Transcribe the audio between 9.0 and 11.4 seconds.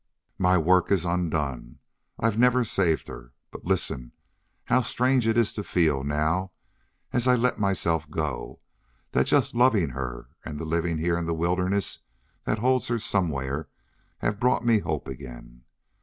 that just the loving her and the living here in the